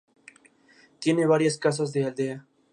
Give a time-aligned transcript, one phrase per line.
[0.97, 2.47] Tiene varias casas de aldea